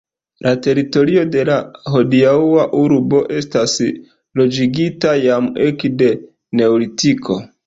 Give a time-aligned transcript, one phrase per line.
[0.43, 1.57] La teritorio de la
[1.95, 3.77] hodiaŭa urbo estas
[4.43, 6.11] loĝigita jam ekde
[6.63, 7.39] neolitiko.